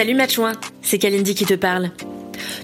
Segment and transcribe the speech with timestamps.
[0.00, 1.90] Salut Matchouin, c'est Kalindi qui te parle.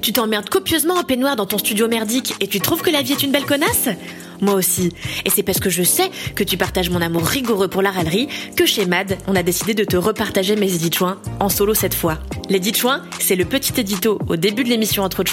[0.01, 3.13] Tu t'emmerdes copieusement en peignoir dans ton studio merdique et tu trouves que la vie
[3.13, 3.91] est une belle connasse?
[4.41, 4.91] Moi aussi.
[5.27, 8.29] Et c'est parce que je sais que tu partages mon amour rigoureux pour la râlerie
[8.57, 11.95] que chez MAD, on a décidé de te repartager mes édits chouins en solo cette
[11.95, 12.19] fois.
[12.49, 15.25] L'édit chouin, c'est le petit édito au début de l'émission Entre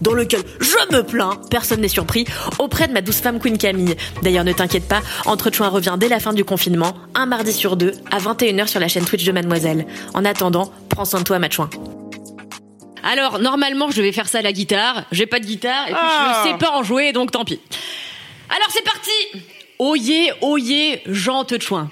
[0.00, 2.24] dans lequel je me plains, personne n'est surpris,
[2.58, 3.94] auprès de ma douce femme Queen Camille.
[4.22, 7.92] D'ailleurs, ne t'inquiète pas, Entre revient dès la fin du confinement, un mardi sur deux,
[8.10, 9.86] à 21h sur la chaîne Twitch de Mademoiselle.
[10.14, 11.68] En attendant, prends soin de toi, Matchouin.
[13.02, 15.04] Alors, normalement, je vais faire ça à la guitare.
[15.10, 16.42] J'ai pas de guitare, et puis Ah.
[16.44, 17.60] je sais pas en jouer, donc tant pis.
[18.48, 19.10] Alors, c'est parti
[19.78, 21.90] Oyez, oyez, Jean Chouin.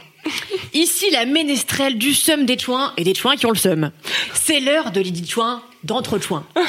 [0.75, 3.91] Ici, la ménestrelle du seum des chouins et des chouins qui ont le seum.
[4.35, 6.45] C'est l'heure de l'édit chouin d'entre chouins.
[6.57, 6.65] Eh oui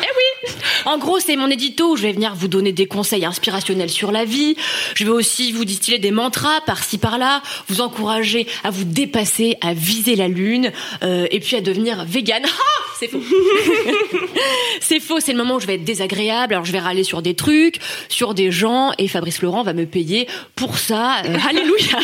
[0.86, 4.12] En gros, c'est mon édito où je vais venir vous donner des conseils inspirationnels sur
[4.12, 4.56] la vie.
[4.96, 9.74] Je vais aussi vous distiller des mantras par-ci par-là, vous encourager à vous dépasser, à
[9.74, 10.72] viser la lune,
[11.04, 12.44] euh, et puis à devenir vegan.
[12.62, 13.22] Ah c'est faux.
[14.80, 16.54] c'est faux, c'est le moment où je vais être désagréable.
[16.54, 19.88] Alors je vais râler sur des trucs, sur des gens, et Fabrice Laurent va me
[19.88, 21.24] payer pour ça.
[21.26, 22.00] Euh, alléluia.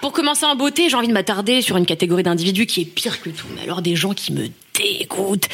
[0.00, 3.20] Pour commencer en beauté, j'ai envie de m'attarder sur une catégorie d'individus qui est pire
[3.20, 3.46] que tout.
[3.54, 5.48] Mais alors des gens qui me dégoûtent,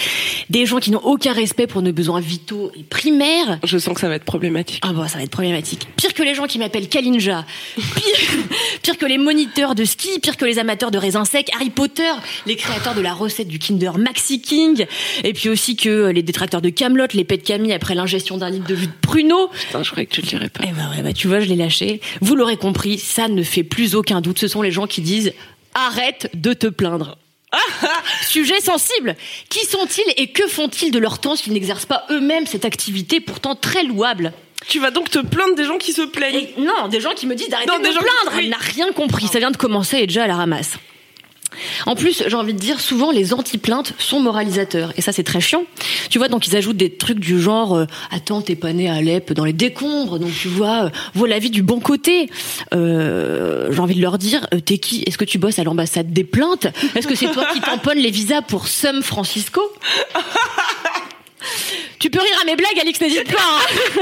[0.50, 3.58] des gens qui n'ont aucun respect pour nos besoins vitaux et primaires.
[3.64, 4.80] Je sens que ça va être problématique.
[4.82, 5.86] Ah bon, ça va être problématique.
[5.96, 7.44] Pire que les gens qui m'appellent Kalinja.
[7.74, 7.84] Pire,
[8.82, 12.10] pire que les moniteurs de ski, pire que les amateurs de raisins secs, Harry Potter,
[12.46, 14.86] les créateurs de la recette du Kinder Maxi King,
[15.24, 18.50] et puis aussi que les détracteurs de Camelot, les pets de Camille après l'ingestion d'un
[18.50, 19.48] litre de jus de pruneau.
[19.48, 20.64] Putain, je croyais que tu le dirais pas.
[20.64, 22.00] Eh ben ouais, bah tu vois, je l'ai lâché.
[22.20, 24.38] Vous l'aurez compris, ça ne fait plus aucun doute.
[24.38, 25.32] Ce sont les gens qui disent
[25.74, 27.18] arrête de te plaindre.
[28.32, 29.14] Sujet sensible.
[29.50, 33.54] Qui sont-ils et que font-ils de leur temps s'ils n'exercent pas eux-mêmes cette activité pourtant
[33.54, 34.32] très louable?
[34.66, 36.36] Tu vas donc te plaindre des gens qui se plaignent.
[36.36, 38.38] Et non, des gens qui me disent d'arrêter de me gens plaindre.
[38.38, 39.26] Elle n'a rien compris.
[39.26, 40.78] Ça vient de commencer et déjà à la ramasse.
[41.86, 44.92] En plus, j'ai envie de dire, souvent les anti-plaintes sont moralisateurs.
[44.96, 45.64] Et ça, c'est très chiant.
[46.10, 48.94] Tu vois, donc ils ajoutent des trucs du genre euh, Attends, t'es pas né à
[48.94, 52.30] Alep dans les décombres, donc tu vois, euh, vois la vie du bon côté.
[52.74, 55.02] Euh, j'ai envie de leur dire euh, T'es qui?
[55.06, 56.66] Est-ce que tu bosses à l'ambassade des plaintes?
[56.94, 59.60] Est-ce que c'est toi qui tamponnes les visas pour San Francisco?
[61.98, 63.40] Tu peux rire à mes blagues, Alix, n'hésite pas.
[63.40, 64.00] hein.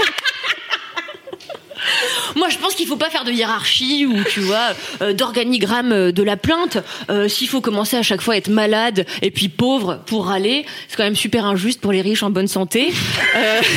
[2.41, 6.11] Moi, je pense qu'il faut pas faire de hiérarchie ou tu vois euh, d'organigramme euh,
[6.11, 6.78] de la plainte.
[7.11, 10.65] Euh, S'il faut commencer à chaque fois à être malade et puis pauvre pour râler,
[10.89, 12.95] c'est quand même super injuste pour les riches en bonne santé.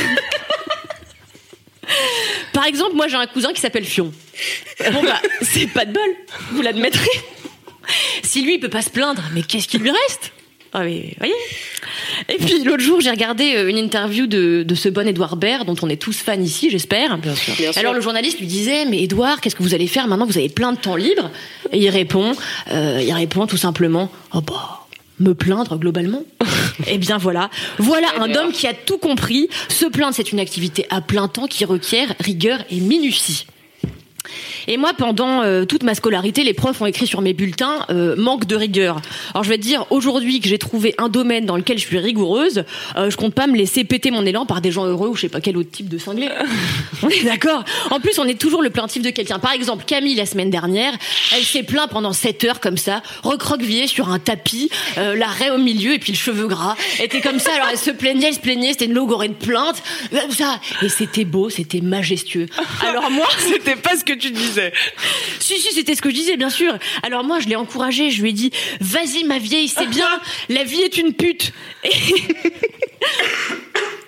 [2.54, 4.10] Par exemple, moi j'ai un cousin qui s'appelle Fion.
[4.92, 6.16] Bon bah, c'est pas de bol,
[6.52, 7.20] vous l'admettrez.
[8.22, 10.32] Si lui il peut pas se plaindre, mais qu'est-ce qui lui reste?
[10.72, 11.34] Ah mais voyez.
[12.44, 15.66] Et puis l'autre jour, j'ai regardé euh, une interview de, de ce bon Edouard Baird,
[15.66, 17.16] dont on est tous fans ici, j'espère.
[17.18, 17.54] Bien sûr.
[17.76, 20.26] Alors le journaliste lui disait, mais Edouard, qu'est-ce que vous allez faire maintenant?
[20.26, 21.30] Vous avez plein de temps libre.
[21.72, 22.32] Et il répond,
[22.70, 24.86] euh, il répond tout simplement, oh bah,
[25.20, 26.22] me plaindre globalement.
[26.88, 29.48] Eh bien voilà, voilà un homme qui a tout compris.
[29.68, 33.46] Se plaindre, c'est une activité à plein temps qui requiert rigueur et minutie.
[34.68, 38.16] Et moi, pendant euh, toute ma scolarité, les profs ont écrit sur mes bulletins euh,
[38.16, 39.00] manque de rigueur.
[39.32, 41.98] Alors je vais te dire, aujourd'hui que j'ai trouvé un domaine dans lequel je suis
[41.98, 42.64] rigoureuse,
[42.96, 45.22] euh, je compte pas me laisser péter mon élan par des gens heureux ou je
[45.22, 46.28] sais pas quel autre type de cinglé.
[47.02, 49.38] on est d'accord En plus, on est toujours le plaintif de quelqu'un.
[49.38, 50.92] Par exemple, Camille, la semaine dernière,
[51.34, 55.50] elle s'est plaint pendant 7 heures comme ça, recroquevillée sur un tapis, euh, la raie
[55.50, 56.76] au milieu et puis le cheveu gras.
[56.98, 59.34] Elle était comme ça, alors elle se plaignait, elle se plaignait, c'était une logorée de
[59.34, 60.60] plainte, comme ça.
[60.82, 62.46] Et c'était beau, c'était majestueux.
[62.80, 63.26] Alors moi...
[63.38, 64.53] C'était pas ce que tu disais.
[65.40, 66.78] Si, si, c'était ce que je disais, bien sûr.
[67.02, 70.08] Alors moi, je l'ai encouragée, je lui ai dit, vas-y ma vieille, c'est bien,
[70.48, 71.52] la vie est une pute.
[71.84, 71.90] Et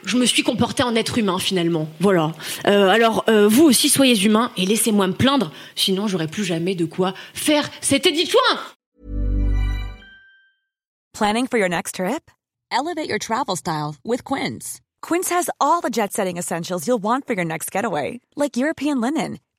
[0.04, 1.88] je me suis comportée en être humain, finalement.
[2.00, 2.32] Voilà.
[2.66, 6.74] Euh, alors, euh, vous aussi, soyez humains et laissez-moi me plaindre, sinon j'aurai plus jamais
[6.74, 8.40] de quoi faire cet éditoin.
[11.12, 12.30] Planning for your next trip?
[12.70, 14.80] Elevate your travel style with Quince.
[15.00, 19.00] Quince has all the jet setting essentials you'll want for your next getaway, like European
[19.00, 19.38] linen,